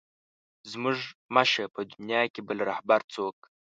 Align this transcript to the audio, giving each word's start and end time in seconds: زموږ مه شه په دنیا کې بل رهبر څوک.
زموږ 0.71 0.97
مه 1.33 1.43
شه 1.51 1.65
په 1.75 1.81
دنیا 1.91 2.21
کې 2.33 2.41
بل 2.47 2.57
رهبر 2.69 2.99
څوک. 3.13 3.37